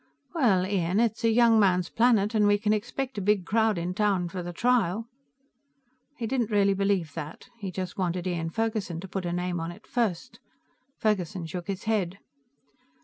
"Well, 0.33 0.65
Ian, 0.65 0.99
it's 0.99 1.23
a 1.23 1.29
young 1.29 1.59
man's 1.59 1.89
planet, 1.91 2.33
and 2.33 2.47
we 2.47 2.57
can 2.57 2.73
expect 2.73 3.19
a 3.19 3.21
big 3.21 3.45
crowd 3.45 3.77
in 3.77 3.93
town 3.93 4.29
for 4.29 4.41
the 4.41 4.51
trial...." 4.51 5.05
He 6.17 6.25
didn't 6.25 6.49
really 6.49 6.73
believe 6.73 7.13
that. 7.13 7.49
He 7.59 7.69
just 7.69 7.99
wanted 7.99 8.25
Ian 8.25 8.49
Ferguson 8.49 8.99
to 9.01 9.07
put 9.07 9.27
a 9.27 9.31
name 9.31 9.59
on 9.59 9.71
it 9.71 9.85
first. 9.85 10.39
Ferguson 10.97 11.45
shook 11.45 11.67
his 11.67 11.83
head. 11.83 12.17